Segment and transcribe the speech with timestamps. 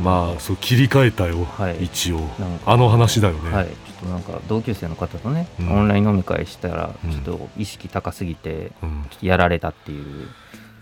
[0.00, 1.84] まあそう切り替えたよ、はい。
[1.84, 2.20] 一応。
[2.66, 3.66] あの話だよね、はい。
[3.66, 5.72] ちょっとなんか同級生の方とね、うん。
[5.72, 7.10] オンライン飲み会したらうん。
[7.10, 8.72] ちょっと意識高すぎて
[9.20, 10.28] やられたっていう。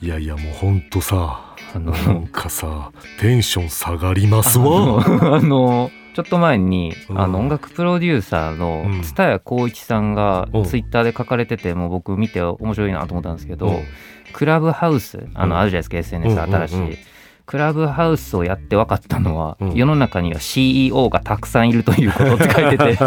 [0.02, 7.20] いやいやもうほんとさあのなんかさテンション下がりますあわのあの ちょっと前に、うん。
[7.20, 9.02] あの音楽プロデューサーのうん。
[9.02, 10.64] 蔦谷光一さんがうん。
[10.64, 13.84] ツイッターで書かれててもう僕見て面白いなと思ったんですけど、うん。
[14.32, 15.60] クラブハウスあの、うん。
[15.60, 16.98] あるじゃないですか SNS 新しい、
[17.50, 19.74] クラブハウスをやって分かったのは、うん。
[19.74, 22.96] 世の中には CEO がたくさんいるということって書いてて。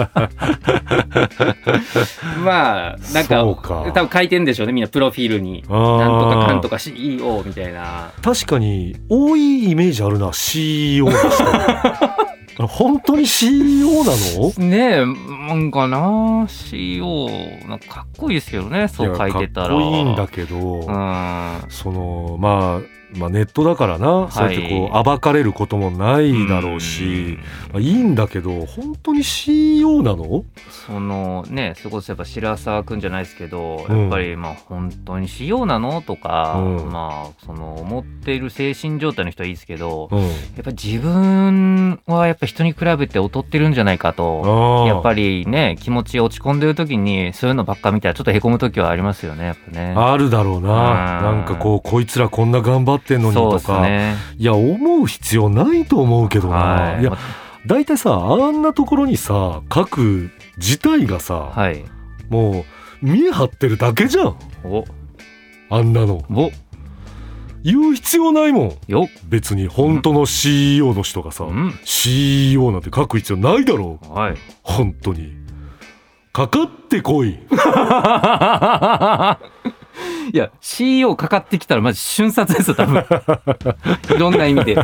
[2.44, 5.64] まあなんか多分書いてんでしょうねみんなプロフィールに。
[5.70, 8.12] なんとかかんとか CEO みたいな。
[8.22, 11.26] 確かに多いイメージあるな CEO の人。
[11.46, 12.18] あ
[12.60, 14.52] の本当に CEO なの？
[14.58, 15.06] ねえ
[15.48, 17.30] なんかな CEO
[17.70, 19.74] なんかかっこいいですけどねそう書いてたら。
[19.74, 21.64] やかっこいいんだけど、うん。
[21.70, 27.40] そのまあまあネットだからな、そうやってこう暴かれることもないだろうし、
[27.72, 30.46] まあ、いいんだけど本当に CEO なの？
[30.86, 34.02] そのねそれこそやっぱ白沢くんじゃないですけど、うん。
[34.02, 36.04] やっぱりまあ本当に CEO なの？
[36.04, 36.92] とか、うん。
[36.92, 40.22] まあその思っている精神状態の人はいいですけど、うん。
[40.22, 44.86] やっぱ自分はやっぱ人に比べて劣ってるんじゃないかと。
[44.88, 49.94] やっぱりりね気持ち落ち込んでる時にそういうのばっか見たらちょっとへこむ時はありますよねやっぱね。
[49.96, 51.38] あるだろうな、うん。
[51.38, 54.16] なんかこうこいつらこんな頑張ってんのにとか、ね。
[54.38, 57.02] いや思う必要ないと思うけどな、はい。
[57.02, 57.18] いやま
[57.66, 61.84] 大体さあんなところにさ書く自体がさ、はい。
[62.30, 62.66] も
[63.02, 64.38] う見え張ってるだけじゃん。
[64.64, 64.86] お。
[65.70, 66.24] あんなの。
[66.32, 66.52] お。
[67.64, 68.78] 言う必要ないもん。
[68.88, 69.08] よ。
[69.30, 71.74] 別に本当の CEO の人がさ、うん。
[71.86, 74.14] CEO なんて書く必要ないだろう。
[74.14, 74.38] はい。
[74.62, 75.34] 本当に。
[76.34, 77.38] かかってこい
[80.32, 83.04] いや CEO かかってきたらマジ瞬殺ですよ多分。
[84.16, 84.78] いろんな意味で。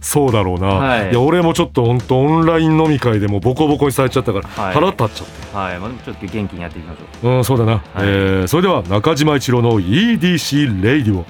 [0.00, 1.10] そうだろうな、はい。
[1.10, 4.74] い、や俺もちょっと本当オンライン飲み会でもボコボコにされちゃったから、はい。
[4.74, 5.56] 腹立っちゃって。
[5.56, 5.78] はい。
[5.78, 7.40] まあでもちょっと元気にやっていきましょう。
[7.40, 11.24] んそうだな、えーそれでは中島一郎の EDC レイディオ。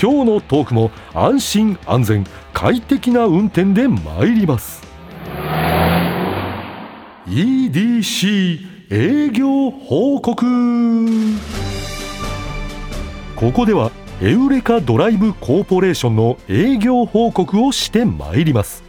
[0.00, 4.82] 今日のトークも安心安全快適な運転で参ります。
[7.26, 8.58] EDC
[8.90, 10.44] 営業報告
[13.42, 18.84] ここではエウレカドライブコーポレーションの営業報告をして参ります。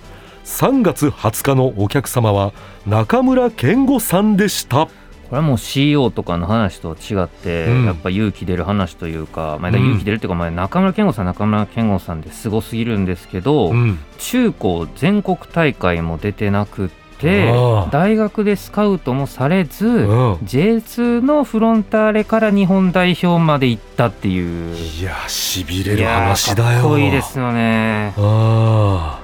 [0.46, 2.54] 3月20日のお客様は
[2.86, 4.84] 中村健吾さんでした。
[4.84, 4.92] うこ
[5.32, 7.86] れはもう CEO とかの話と違って、うん。
[7.86, 9.78] やっぱ勇気出る話というか、まあ、うん。
[9.78, 13.98] 勇気出るっていうか、まあ、中村健吾さん中村健吾さんですごすぎるんですけど、うん。
[14.20, 16.90] 中高全国大会も出てなくっ
[17.24, 17.52] て
[17.92, 20.34] 大学でスカウトもされず、うん。
[20.44, 24.76] J2 のフロンターレから日本代表まで行ったっていう。
[24.76, 26.82] いやしびれる話だよ。
[26.82, 28.14] かっこいいですよね。
[28.18, 29.23] ああ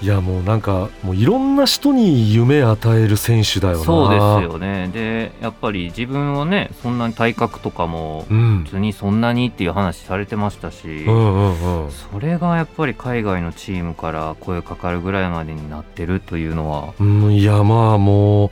[0.00, 3.84] いやもうなんかもういろんな人に夢与える選手だよな。
[3.84, 4.16] そうで
[4.46, 4.88] すよね。
[4.92, 8.64] でやっぱり自分はねそんなに体格とかもうん。
[8.64, 16.94] 普通にそんなにっていう話されてましたし、それがやっぱり海外のチームから声かかるぐらいまでになってるというのは。
[17.00, 18.50] うん、いやまあもう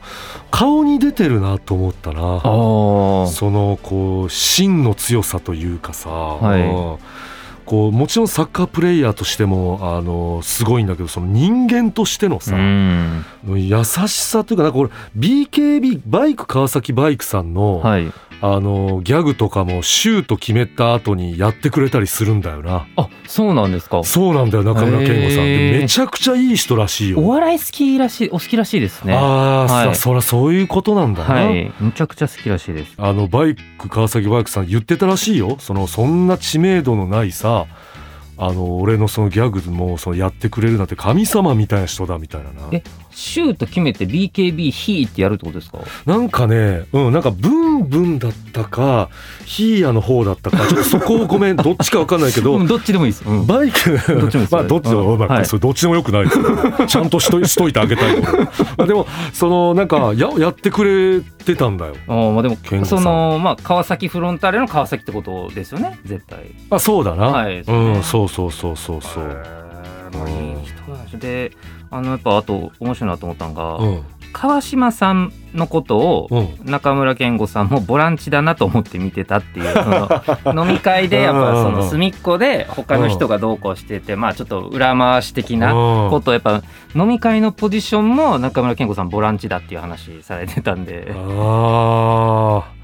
[0.51, 2.41] 顔に出てるなと思ったな。
[2.41, 6.61] そのこう芯の強さというかさ、い。
[6.61, 6.97] うん
[7.67, 13.25] こうもちろんサッカープレイヤーとしてもあのすごいんだけどその人間としてのさ、うん。
[13.45, 22.87] 優しさというかなんかこれ BKB バイク川崎バイクさんの、はいあのギャグとかもシュート決めた後にやってくれたりするんだよな。
[22.95, 24.03] あそうなんですか。
[24.03, 25.45] そうなんだよ中村健吾さん。
[25.45, 25.71] へー。
[25.73, 27.19] でめちゃくちゃいい人らしいよ。
[27.19, 29.15] お笑い好きらしいお好きらしいですね。
[29.15, 29.95] ああ、はい。
[29.95, 31.71] そそらそういうことなんだな、はい。
[31.79, 32.93] むちゃくちゃ好きらしいです。
[32.97, 35.57] あのバイク川崎バイクさん言ってたらしいよ。
[35.59, 37.65] そのそんな知名度のないさ
[38.39, 42.69] あの俺のそのギャグもそのやってくれるなんて神様みたいな人だみたいなな。
[42.71, 45.79] えシュート決めて BKB ヒーってやるってことですか？
[46.05, 49.09] なんかねうんなんかブンブンだったか
[49.43, 53.47] ヒーヤの方だったかちょっとそこをごめん どっちかわかんないけどうんどっちでもいいです、うん。
[53.47, 53.97] バイク
[54.51, 56.45] まあどっちでも、それどっちでもよくないですよ
[56.87, 58.15] ちゃんとしといしといてあげたい
[58.85, 61.95] でもそのなんかややってくれてたんだよ。
[62.07, 66.39] あーまあでもそのまあ川崎フロンターレの川崎ってことですよね絶対。
[66.69, 69.23] あそうだな、はいうんそうそうそうそうそう。
[70.13, 71.51] まあいい人だしで
[71.89, 76.47] あのやっぱあと面白いなと思ったのが、うん川島さんのことをうん。
[76.65, 79.73] 中村健吾さんもボランチだなと思って見てたっていう
[80.43, 86.09] その 飲み会でやっぱその隅っこで他の人がどうこうしててまあちょっと裏回し的なうん。
[86.11, 86.61] ことをやっぱ
[86.95, 91.11] 飲み会のポジションも中村健吾さんボランチだっていう話されてたんで。
[91.15, 92.77] ああ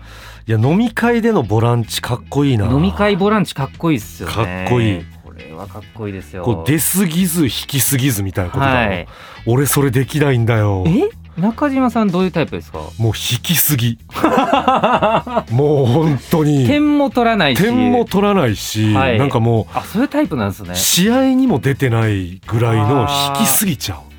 [0.45, 2.65] いや飲み会でのボランチかっこいいな。
[2.65, 4.35] 飲み会ボランチかっこいいっすよね。
[4.35, 5.05] かっこいい。
[5.23, 6.43] これはかっこいいですよ。
[6.43, 9.07] こう出過ぎず引き過ぎずみたいなことだろ、はい。
[9.45, 10.83] 俺それできないんだよ。
[10.85, 11.09] え？
[11.37, 12.79] 中島さんどういうタイプですか？
[12.97, 13.97] もう引きすぎ。
[15.51, 16.67] もう本当に。
[16.67, 17.61] 点も取らないし。
[17.63, 19.17] 点も取らないし、はい。
[19.17, 20.71] なんかもあそういうタイプなんですね。
[20.73, 23.07] う試合にも出てないぐらいの
[23.39, 24.12] 引きすぎちゃう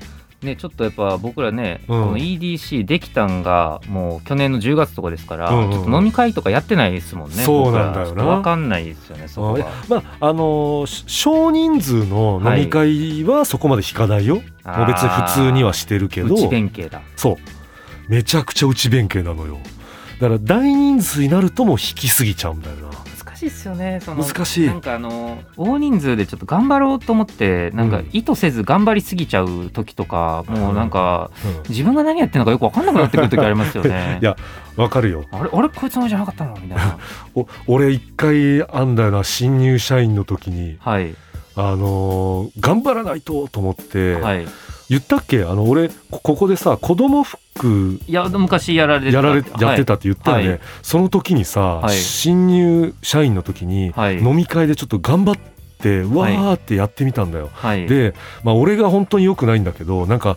[0.44, 2.04] ねちょっとやっぱ僕らね、うん。
[2.04, 8.06] この EDC できたんがもう去年の10月とかですから、うんうんちょっと飲み会とかやってないですもんねそうなんだよな。
[8.06, 8.06] 僕ら。
[8.06, 9.66] ちょっとわかんないですよねそこは。
[9.88, 14.78] まああのーし少人数の飲み会はそこまで引かないよ、あー。
[14.78, 16.34] もう別に普通にはしてるけど。
[16.34, 17.02] 内弁慶だ。
[17.16, 17.36] そう。
[18.08, 19.58] めちゃくちゃ内弁慶なのよ。
[20.20, 23.03] だから大人数になるともう引きすぎちゃうんだよな
[23.46, 24.24] いですよねその。
[24.24, 24.66] 難しい。
[24.66, 28.08] なんかあの大人数でちょっと頑張ろうと思ってなんかうん。
[28.12, 31.62] 意図せず頑張りすぎちゃう時とか、もうなんかうん。
[31.68, 34.18] 自分が何やってるのかよく分かんなくなってくる時ありますよね。
[34.22, 34.36] いや
[34.76, 35.24] わかるよ。
[35.30, 36.98] あれあれこいつのじゃなかったのみたいな。
[37.34, 41.14] お俺一回あんだよな新入社員の時にはい。
[41.56, 44.46] あのー頑張らないとと思って、はい。
[44.90, 45.44] 言ったっけ？
[45.44, 49.60] あの俺こここでさ子供服いや昔やられやられはい。
[49.60, 50.60] やってたって言ったよね、はい。
[50.82, 51.96] その時にさ、はい。
[51.96, 54.18] 新入社員の時にはい。
[54.18, 57.86] 飲み会でちょっと頑張ってわーってやってみたんだよ、はい。
[57.86, 60.36] で、まあ、俺が本当に良くないんだけどなんか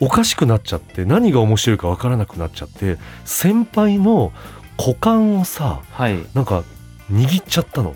[0.00, 4.32] おかしくなっちゃって何が面白いか分からなくなっちゃって先輩の
[4.78, 6.18] 股間をさはい。
[6.34, 6.64] なんか
[7.12, 7.94] 握っちゃったの、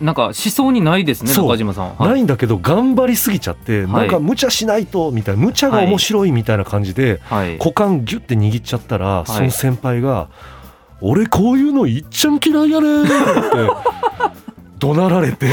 [0.00, 1.96] なんか思想にないですね中島さん。
[1.98, 3.92] ないんだけど頑張りすぎちゃって、はい。
[3.92, 7.58] なんか無茶しないとみたいな無茶が面白いみたいな感じで、はい。
[7.58, 9.30] 股間ギュッて握っちゃったら、い。
[9.30, 10.28] その先輩が
[11.00, 13.12] 「俺こういうのいっちゃん嫌いやねん」って
[14.78, 15.46] 怒鳴られて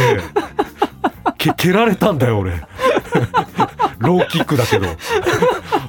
[1.37, 2.53] け蹴られたんだよ俺。
[3.99, 4.87] ローキックだけど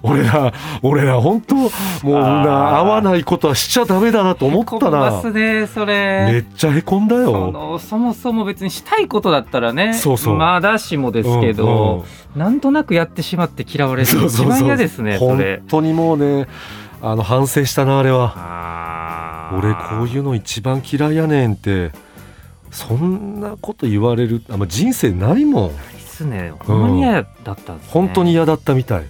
[0.02, 0.52] 俺ら
[0.82, 1.68] 俺ら本当も
[2.04, 6.38] うな合わないことはしちゃダメだなと思ったへこみまなすねそめれ。
[6.38, 7.52] っちゃへこんだそよ。
[7.52, 12.04] のそもそも別にしたいことだったらねそうそうまだしもですけど、
[12.36, 15.66] なんとなくやってしまって嫌われるの一番嫌ですねそれ本。
[15.68, 16.46] 当にもうね
[17.00, 19.52] あの反省したなあれは。
[19.54, 21.92] 俺こういうの一番嫌いやねんって
[22.70, 27.90] そんなこと言われるあ、まあ、人生ないもんですねほんまに嫌だったんですね。
[27.92, 29.04] 本当に嫌だったみたい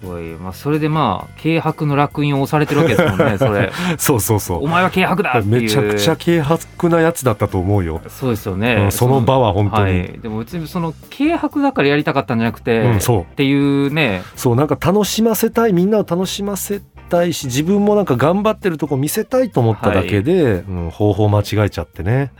[0.00, 3.70] すごいまあそれでまあ軽薄の烙印を押されてるわけですもんね それ。
[3.98, 5.40] そうそうそお前は軽薄だ。
[5.44, 8.86] めちゃくちゃ軽薄なやつだったと思うよ、そうですようね。
[8.86, 13.20] んその場は本当に、はい、でも別にその軽薄だからやりたかったんじゃなくて、うんそう。
[13.22, 14.22] っていうね。
[14.36, 22.32] そうなんか楽しませたいみんなを楽しませたいし自分もなんか頑張ってるとこ見せたいと思っただけで、うん、方法間違えちゃってね。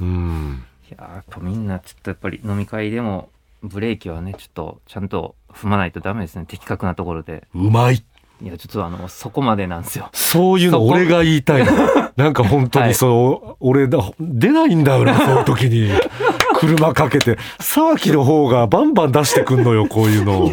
[0.00, 0.64] うん。
[0.88, 3.30] いややっぱみんなちょっとやっぱり飲み会でも
[3.62, 8.02] ブレーキはねちょっとちゃんと踏まないとダメですね的確なところでうまい
[8.42, 11.72] いやちょっとあのそこまでなんですよそういうの俺が言いたいの。
[12.16, 15.90] なんか本当はいにそう、俺だ、出ないんだよな、その時に。
[16.56, 17.38] 車かけて。
[17.58, 20.44] 沢木の方がバンバン出してくんのよ、こういうの。
[20.44, 20.52] いや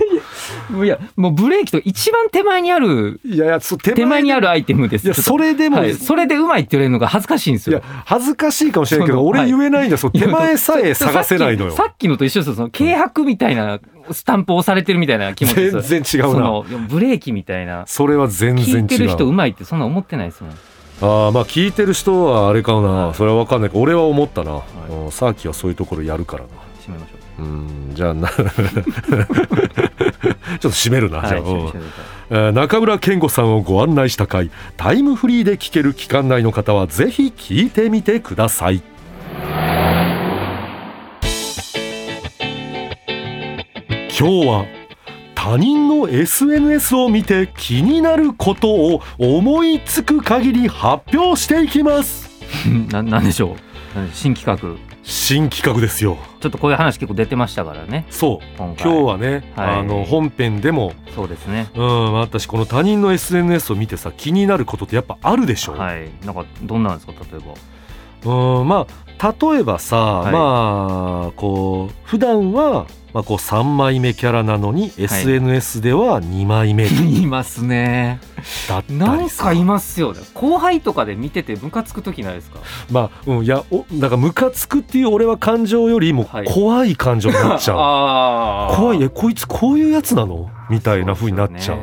[1.16, 4.42] もうブレーキと一番手前にあるいやいや、そう手手前にある。
[4.42, 9.97] るアイテムですいや、それでも、はいい、それでうまいって言われるのが恥ずかしいんですやよ、恥ずかしいかもしれないけど、その俺言えないんだよ。
[9.97, 11.83] そう手前さえ探せないのよさ。
[11.83, 13.80] っきさっきのと一緒ですよその軽薄みたいな
[14.12, 16.33] スタンプ押されてるみたいな気持ちです全然違うな。
[16.33, 18.81] そのブレーキみたいなそれは全然違う。
[18.81, 22.80] 聞いてる人うまいってそんな思ってないですもんああ、まあ聞いてる人はあれかな。
[22.80, 24.57] はいそれは分かんないけど、俺は思ったな。
[24.57, 26.50] いうん沢木はそういうところやるからな。
[26.85, 28.30] 締めましょうん、じゃあな。
[28.30, 28.48] ちょっ
[30.62, 32.52] と締めるな、うはいじゃあ。
[32.52, 38.81] 中村健吾さんをご案内した回タイムフリーで聞ける期間内の方はぜひ聞いてみてください。
[44.19, 44.66] 今日は
[45.34, 52.30] 他人の SNS を見て気になることを思いつく限り発表していきます。
[52.92, 53.56] ななんでしょ
[53.96, 54.00] う？
[54.14, 56.18] 新企画新企画ですよ。
[56.39, 58.06] ちょっとこういう話結構出てましたからね。
[58.11, 58.56] そう。
[58.57, 59.80] 今日はね、はい。
[59.80, 61.68] あの本編でもそうですね。
[61.73, 66.09] うんあったしこの他人の SNS を見てさ気になることってやっぱあるでしょ、はい。
[66.23, 67.13] なんかどんなんですか？
[67.13, 67.54] 例えば
[68.26, 68.85] うんま
[69.21, 70.31] あ例えばさ、い。
[70.31, 78.21] まあこう普段はまあこう3枚目キャラなのに SNS では2枚目いますね。
[78.69, 80.19] だったなんかいますよね。
[80.33, 82.59] 後輩とかで見ててムカつく時ないですか？
[82.92, 86.45] まあうんいやおだからムカつくっていう俺は感情よりもはい。
[86.47, 88.76] 怖い感情になっちゃう、 あー。
[88.78, 90.49] 怖いえこいつこういうやつなの？
[90.69, 91.78] みたいな風になっちゃう。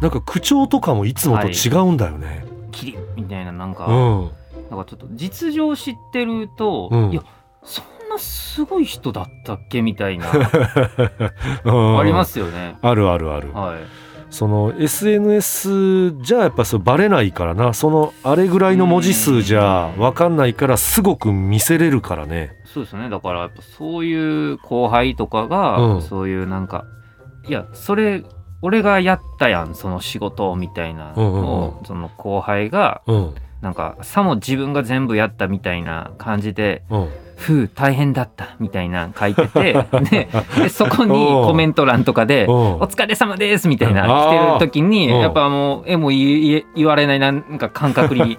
[0.00, 4.30] なんか口調とかもいつもと違うんだよね、キリッみたいななんか、うん
[4.72, 7.12] なんかちょっと実情知ってると、うん。
[7.12, 7.22] いや
[7.62, 10.32] そんなすごい人だったっけみたいな
[11.64, 11.98] うん。
[11.98, 12.78] ありますよね。
[12.80, 13.52] あるあるある。
[13.52, 13.80] はい。
[14.30, 17.74] その SNS じゃやっぱそうバレないからな。
[17.74, 22.52] そのあれぐらいの文字数じゃ分かんないからすごく見せれるからね。
[22.64, 23.10] そうですよね。
[23.10, 26.00] だからやっぱそういう後輩とかが、うん。
[26.02, 26.86] そういうなんか
[27.46, 28.24] いやそれ
[28.62, 37.08] 俺がやったやんその仕事みたいなのを、うんうんうその後輩がうんなんかさも自分が全部やったみたいな感じでうん
[37.42, 39.72] 「ふう大変だった」みたいな書いてて
[40.10, 42.54] ででそこにコメント欄とかで「うん。
[42.54, 45.20] お疲れ様です」みたいな来てる時にうん。
[45.20, 48.36] やっぱもうえも言われないなんか感覚に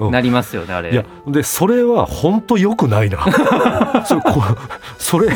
[0.00, 0.92] なりますよねあれ。
[0.92, 3.18] いやでそれは本当良くないな。
[4.04, 4.42] それこ
[4.98, 5.28] それ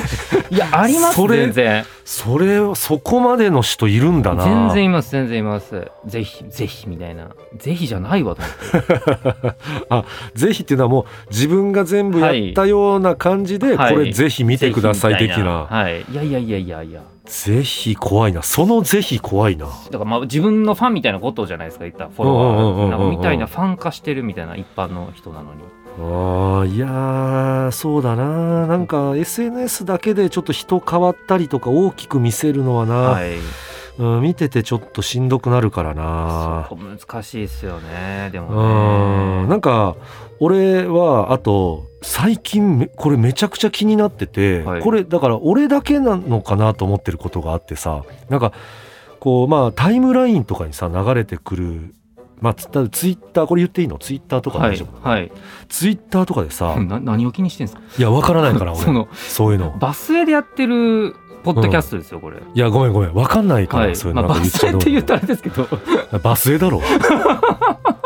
[0.51, 4.43] いやあります全然それそこまでの人いるんだな。
[4.43, 5.93] 全然います全然います。
[6.07, 7.29] ぜひぜひみたいな。
[7.59, 10.09] ぜひじゃないわと思って。
[10.35, 13.93] ぜひっていうのはもう自分が全部やったような感じで、はい。
[13.93, 16.01] これぜひ見てください的な、はい。
[16.11, 17.03] いやいやいやいやいや。
[17.27, 18.43] ぜひ怖いな。
[18.43, 19.67] そのぜひ怖いな。
[19.67, 22.11] だからまあ自分のファンみたいなことじゃないですか言ったら。
[22.11, 23.11] フォロワー。
[23.11, 25.61] みたいなファン化してるみたいな一般の人なのに
[26.01, 28.67] あーいやーそうだな。
[28.67, 33.37] なんか SNS だけでちょっと人変わったりとか大きく見せるのはな、はい。
[33.99, 36.71] うん、見ててちょっとしんどくなるからな。
[36.71, 38.31] 難しいですよね。
[38.31, 39.47] でうもね。
[39.47, 39.49] ん。
[39.49, 39.97] なんか
[40.39, 44.83] 俺はあと最近めこれめちゃくちゃ気になってて、はい。
[44.83, 48.53] これだから俺だけなのかなと思ってることがあってさなんか
[49.19, 51.95] こうまあタイムラインとかにさ流れてくる
[52.41, 53.99] まあツツイッターこれ言っていいの？
[53.99, 55.33] ツイッターとかはいはい。
[55.69, 57.83] ツイッターとかでさ、 な何を気にしてんですか？
[57.99, 58.81] いやわからないから 俺。
[58.83, 59.77] そのそういうの。
[59.79, 61.15] バスへでやってる
[61.45, 62.37] ポッドキャストですよこれ。
[62.39, 63.15] いやごめんごめん。
[63.15, 63.97] わかんないから、はい。
[63.97, 65.67] そういうのまあバスへって言うとあれですけど。
[66.23, 66.81] バスへだろ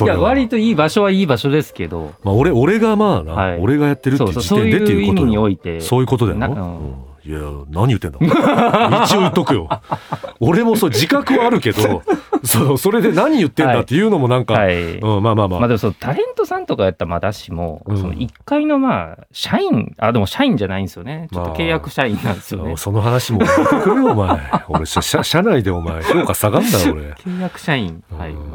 [0.00, 2.12] それはいや割といい場所はいい場所ですけど。
[2.22, 3.60] まあ、俺俺がまあな、はい。
[3.60, 5.80] 俺がやってるっていう時点でっていう意味にいうことよおいて。
[5.80, 6.94] そういうことだよな、なうん。
[7.22, 7.38] いや
[7.68, 8.18] 何言ってんだ？
[9.04, 9.68] 一応言っとくよ。
[10.40, 12.02] 俺もそう自覚はあるけど
[12.42, 17.98] そうそれで何言ってんだっていうのもなんか、はい、うん、まあまあまあ、まあでもそのタレントさんとかやったらまだしも、うん。
[17.98, 21.28] その1階のまあ社員あでも社員じゃないんですよね。
[21.30, 23.40] ちょっと契約社員なんですよね、その話も
[23.84, 24.40] お前。
[24.68, 27.02] 俺社社社内でお前評価下がんだよ俺。
[27.12, 28.02] 契約社員。
[28.16, 28.50] はいうん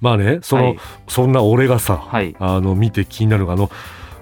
[0.00, 0.78] ままあねその、はい。
[1.08, 2.34] そんな俺がさ、はい。
[2.38, 3.70] あの見て気になるあの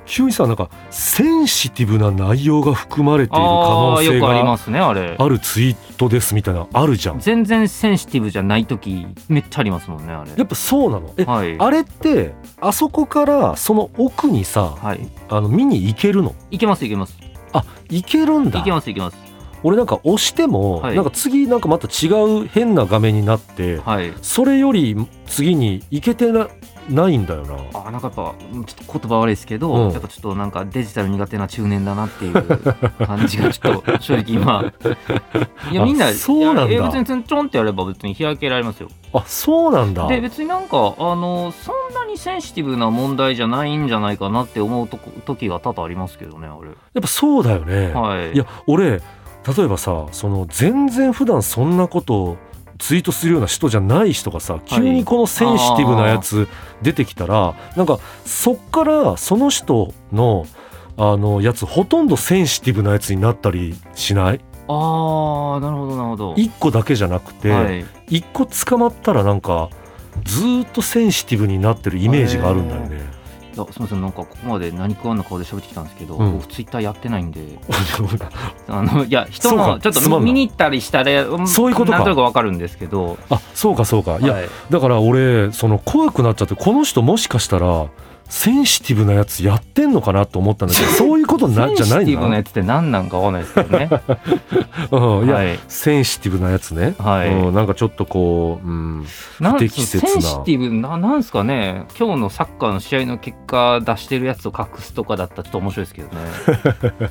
[0.04, 3.44] ヒューイさんなんかセンシティブな内容が含まれている可あ
[3.90, 5.16] 能性あよくありがますねあれ。
[5.18, 7.20] あるツイートですみたいなあるじゃん。
[7.20, 10.30] 全然センシティブじゃない時めっちゃありますもんねあれ。
[10.36, 11.12] やっぱそうなの。
[11.16, 11.58] え、はい。
[11.58, 15.08] あれってあそこからその奥にさはい。
[15.28, 16.34] あの見に行けるの？
[16.50, 17.16] いけますいけます。
[17.52, 18.60] あ行けるんだ。
[18.60, 19.27] いけますいけます
[19.62, 20.96] 俺なんか押しても、はい。
[20.96, 22.08] なんか次なんかまた違
[22.42, 24.12] う変な画面になってはい。
[24.22, 24.96] それより
[25.26, 26.48] 次に行けてな
[26.88, 27.56] ないんだよな。
[27.74, 29.92] あなんかやっぱうんちょっと言葉悪いですけど、うん。
[29.92, 32.32] やっぱちょっとなんかデジタル苦手な中年だなっていう
[33.06, 34.72] 感じがちょっと正直今。
[35.70, 36.90] いやみんなあそうなんだ。
[36.90, 38.88] 別にちょんってやれば別に開けられますよ。
[39.12, 40.06] あそうなんだ。
[40.06, 46.68] で別になんかあのそんなにセンシティブな問題じゃないんじゃないかなって思うとこ時が多々ありますけどねあれ。
[46.68, 48.32] やっぱそうだよね、はい。
[48.32, 49.02] いや俺
[49.47, 52.37] 例えばさその全然普段そんなことを
[52.78, 56.47] ツイートするような人じゃない人がさ急にこのセンシティブなやつ
[56.80, 60.47] 出てきたら、なんかそっからその人の
[60.97, 64.40] あのやつほとんどセンシティブなやつになったりしない？
[64.68, 66.35] あーなるほどなるほど。
[66.37, 69.71] 一個だけじゃなくて、はい、一個捕まったらなんか
[70.25, 73.17] ずーっとセンシティブになってるイメージがあるんだよね。
[73.58, 76.32] いやすみませんなんかここまで何食わんの顔で喋ってきたんですけど、うん。
[76.34, 77.40] 僕ツイッターやってないんで。
[78.68, 81.98] あのいや人のちょっと見に行ったりしたらんそういうことか。
[81.98, 83.18] なんとなくわかるんですけど。
[83.30, 84.18] あそうかそうか。
[84.20, 84.48] いや、はい。
[84.70, 87.86] だから俺その怖くなっちゃってこの人もしかしたら
[88.28, 93.90] センシティブなやつやってんのかなと思ったんだけど そういうことなじゃないんだセンシティブなやつって何なんかわかんないですけどね。
[94.90, 95.58] うん、いや、はい。
[95.68, 97.28] センシティブなやつね、はい。
[97.28, 100.12] うん、なんかちょっとこう、うん、不適切な。
[100.12, 101.87] センシティブななんですかね。
[101.99, 107.11] 今日のサッカーの試合の結果出してるやつを隠すとかだったらちょっと面白いですけどね。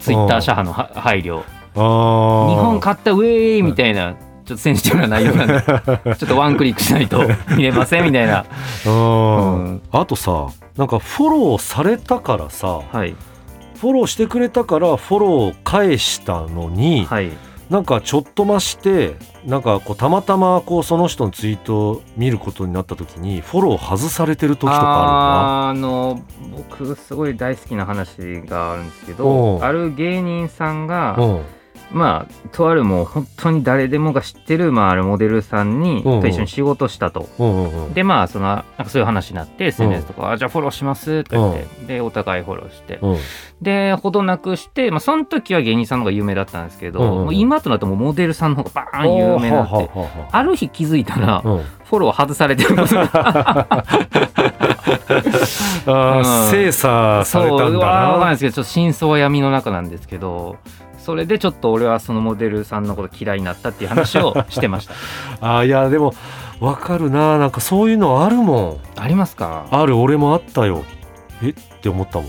[0.00, 1.42] ツイッター社派のは配慮。
[1.74, 4.16] 日本勝ったウェーイみたいな
[4.50, 5.62] ちょっとセンシティブな内容なんで
[6.18, 7.22] ちょっとワンクリックしないと
[7.56, 8.44] 見れませんみたいな、
[8.84, 9.64] うん。
[9.64, 9.82] うん。
[9.92, 13.14] あとさなんかフォローされたからさはい。
[13.80, 17.30] フォローしてくれたからフォローを返したのに、はい。
[17.70, 19.14] なんかちょっと増して
[19.46, 26.20] なんかこうたまたまこうその人のツイートを見ることになった時にフォロー外されてる時とかああーあの
[26.56, 31.40] 僕すごい大好きな話があるんですけおどうある芸人さんが、うん
[31.92, 37.28] まあとあるもう本当に誰でもが知ってる、まあ、あるモデルさんに、と一緒に仕事したと。
[37.94, 43.16] でまあそのなんかそういう話になって SNS とか、あじゃあフォローしますとか言って、でお互いフォローして、うん。
[43.60, 52.76] でほどなくして、まあ、その時は芸人さんの方が有名だったんですけど、今となってもうモデルさんの方がバーン有名になって、はある日気づいたら、フォロー外されてる
[55.86, 56.50] あーうん。
[56.50, 60.56] 精査されたんだそうわかんないなですけどちょっと真相は闇の中なんですけど
[61.04, 64.94] それでちょっと俺はそのモデルさんのこと嫌いになったっていう話をしてました。
[65.40, 66.14] あーいやでも
[66.60, 67.38] わかるな。
[67.38, 68.76] なんかそういうのあるもん。
[68.96, 69.66] ありますか？
[69.70, 70.84] ある俺もあったよ。
[71.42, 71.48] え？
[71.50, 72.28] って思ったもん。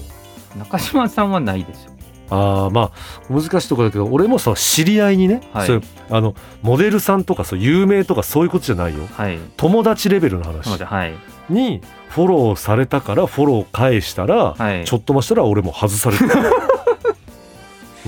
[0.58, 1.92] 中島さんはないでしょ。
[2.34, 2.92] あーまあ
[3.30, 5.68] 難しいところだけど俺もさ知り合いにね、はい。
[5.68, 9.02] そういうあのモデルさんとかそう有名とかそういうことじゃないよ。
[9.18, 9.38] はい。
[9.58, 10.78] 友達レベルの話。
[10.78, 11.14] ではい。
[11.50, 14.86] にフォローされたからフォロー返したら、はい。
[14.86, 16.30] ちょっとましたら俺も外されてる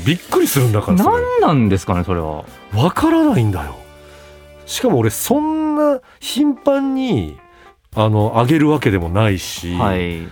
[0.06, 1.16] びっくりするんだからそれ。
[1.40, 2.46] 何なんですかねそれは。
[2.74, 3.76] わからないんだよ。
[4.66, 7.38] しかも俺そんな頻繁に
[7.96, 10.28] あの上げるわけでもないし、はい。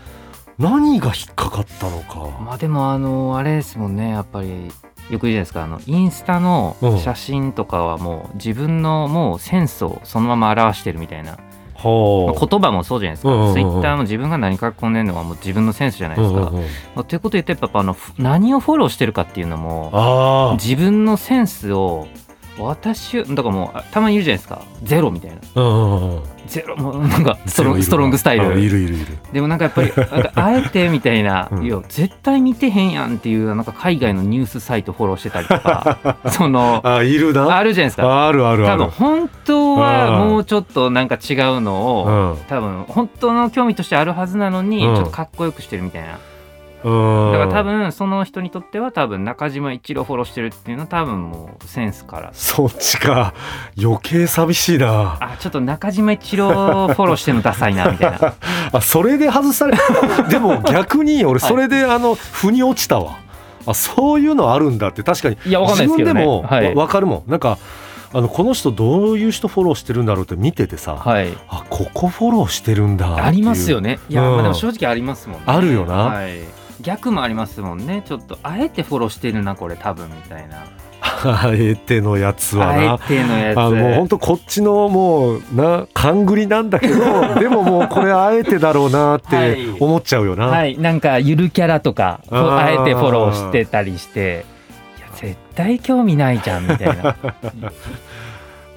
[0.58, 4.72] 何が引っかかったのか、まあでもあのあれですもんねやっぱりよく
[5.10, 7.00] 言うじゃないですかあのインスタのうん。
[7.00, 11.40] 写真とかはもう自分のもうセンスをそのまま表してるみたいな、
[11.84, 16.62] まはあ言葉もそうじゃないですか、ツイッターも自分が何書き込んでるのはもう自分のセンスじゃないですか、うんうんうん。
[16.96, 22.08] まあということで言うとやっぱあのふ何をフォローしてるかっていうのもあ自分のセンスを
[22.58, 24.62] 私だからもうあたまに言うじゃないですか。
[24.84, 25.38] ゼロみたいな。
[25.56, 29.18] あ、うんうんうん、ゼロもうなんかストロンゼロいるなストロングスタイあいルるいるいる。
[29.32, 29.92] でもなんかやっぱり
[30.36, 31.66] あえてみたいな、うん。
[31.66, 36.18] いや絶対見てへんやんっていうなんか海外のニュースサイトフォローしてたりとか。
[36.30, 37.56] そのあいるな。
[37.56, 38.28] あるじゃないですか。
[38.28, 42.38] あるある多分本当はうんもうちょっとなんか違うのを、うん。
[42.48, 44.96] 多分本当の興味としてあるはずなのに、うん。
[44.96, 46.10] ちょっとかっこよくしてるみたいな。
[46.10, 46.31] うん
[46.84, 52.32] だから多分その人にとっては多分中島一郎フォローしてるっていうのは多分もうセンスから。
[52.34, 53.34] そっちか。
[53.82, 55.18] 余計寂しいな。
[55.20, 58.34] あちょっと中島一郎フォローしてるのダサいなみたいな。
[58.74, 59.78] あそれで外され
[60.30, 63.18] でも逆に俺それであの腑に落ちたわ。
[63.68, 65.04] あそういうのあるんだって。
[65.04, 65.38] 確かに。
[65.46, 66.22] いやわかんないですけどね。
[66.22, 67.30] 自分でも分かるもん。
[67.30, 67.60] なんか
[68.14, 71.34] あのこの人どういう人フォローしてるんだろうって見ててさ、はい。
[71.48, 74.00] あここフォローしてるんだありますよね。
[74.10, 74.36] いや、うん。
[74.36, 75.44] まあでも正直ありますもんね。
[75.46, 75.94] あるよな。
[75.94, 76.40] はい、
[76.82, 78.04] 逆もありますもんね。
[78.06, 80.66] ちょっとあえてフォローしてるなこれ多分みたいな。
[81.24, 83.60] あえてのやつはあなえてのやつ。
[83.60, 86.96] あもう本当こっちのもうな勘繰りなんだけど
[87.40, 90.78] でももうこれあえてだろうなって思っちゃうよな、はい。
[90.78, 94.46] なんかゆるキャラとかあえてフォローしてたりして
[94.98, 97.16] いや絶対興味ないじゃんみたいな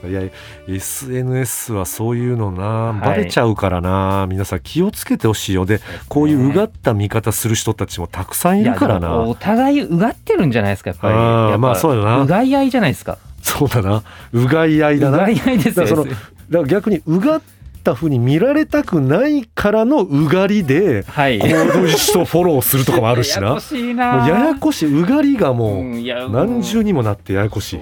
[0.09, 0.23] いや
[0.69, 3.01] SNS はそういうのな、い。
[3.07, 4.27] バレちゃうからな。
[4.29, 5.67] 皆さん気をつけてほしいよ。
[5.67, 9.17] でこういううがった見方する人たちもたくさんいるからな。
[9.19, 11.14] お互いうがってるんじゃないですかやっぱり。
[11.14, 12.23] あまあそうだな。
[12.23, 13.19] うがい合いじゃないですか。
[13.43, 14.03] そうだな。
[14.33, 15.19] うがい合いうだな。
[15.19, 15.87] がい合いですよ。
[15.87, 16.19] だからそのだか
[16.51, 17.43] ら逆にうがっ
[17.83, 21.38] たふうに見られたくないからのうがりではい。
[21.38, 23.55] こういう人フォローするとかもあるしやな。
[23.55, 25.03] もやこしいうなややこしい。
[25.03, 27.81] うがりがもう何重にもなってややこしい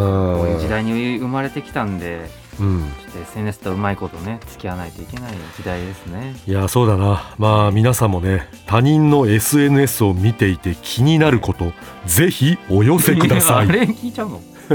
[0.00, 2.28] こういう時代に生まれてきたんで
[2.60, 2.92] うん。
[3.00, 6.34] ちょっと SNS とうまいことね付き合わないといけない時代ですね。
[6.46, 7.34] いやそうだな。
[7.38, 11.72] まあ皆さんもね他人の SNS を見ていて気になること
[12.06, 13.68] ぜひお寄せください。
[13.68, 14.40] あれ聞いちゃうの？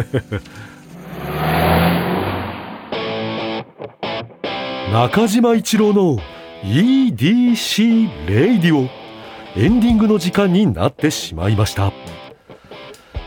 [4.91, 6.17] 中島一郎の
[6.63, 8.89] EDC レイディオ
[9.55, 11.91] エンディングの時間になってしまいました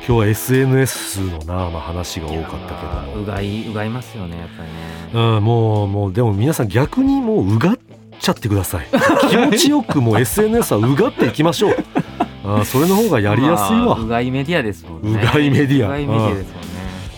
[0.05, 3.23] 今日は SNS のな、まあ、話が多かったけども。
[3.23, 5.37] うがいうがいますよねやっぱりね。
[5.37, 7.79] うん、もうもうでも皆さん逆にもううがっ
[8.19, 8.87] ちゃってください。
[9.31, 11.77] 気持ちよくもう SNS はうがっていきましょう。
[12.45, 15.21] あーそれの方がやりやすいわ、まあうがいメディアですもんね。
[15.23, 15.87] うがいメディア。
[15.87, 16.69] うがいメディアですもんね。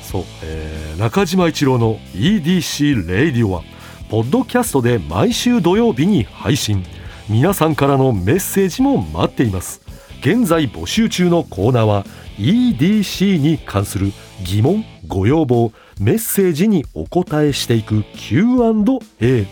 [0.03, 3.63] そう、えー中島一郎の EDC レイディオは
[4.09, 6.85] ポッドキャストで毎週土曜日に配信。
[7.29, 9.81] 皆さんからのメッセージも待っています
[10.25, 12.07] 現在募集中のコーナーは
[12.39, 14.11] EDC に関する
[14.43, 19.47] 疑問ご要望メッセージにお答えしていく Q&A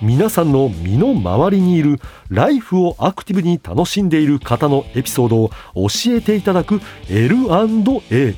[0.00, 8.34] 皆さんの身の回りにいるライフをアクティブに楽しんでいる方のエピソードを教えていただく L&A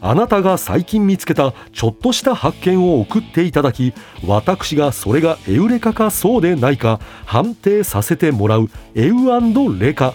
[0.00, 3.92] あなたが最近見つけたちょっとした発見を送っていただき
[4.26, 10.14] 私がそれがエウレカかそうでないか判定させてもらうエウレカ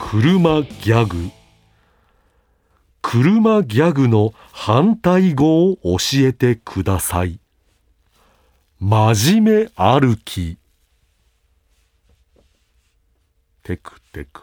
[0.00, 1.30] 車ギャグ。
[3.02, 7.38] 車ギャグの反対語を教えてください。
[8.80, 10.58] 真面目歩き。
[13.62, 14.40] テクテク。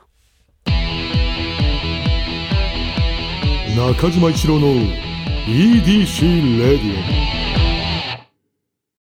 [3.75, 4.67] 中島一郎の
[5.47, 7.26] EDC レディオ